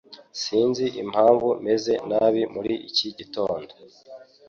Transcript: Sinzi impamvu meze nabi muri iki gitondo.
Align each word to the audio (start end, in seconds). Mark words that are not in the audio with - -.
Sinzi 0.41 0.85
impamvu 1.03 1.47
meze 1.65 1.93
nabi 2.09 2.41
muri 2.53 2.73
iki 2.89 3.07
gitondo. 3.17 3.71